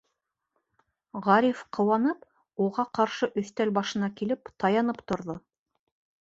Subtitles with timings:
[1.27, 2.25] Ғариф ҡыуанып,
[2.69, 5.39] уға ҡаршы өҫтәл башына килеп таянып торҙо.